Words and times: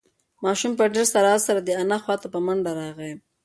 ماشوم 0.43 0.71
په 0.79 0.83
ډېر 0.93 1.05
سرعت 1.13 1.41
سره 1.47 1.59
د 1.63 1.69
انا 1.81 1.97
خواته 2.03 2.27
په 2.33 2.39
منډه 2.45 2.71
راغی. 2.79 3.13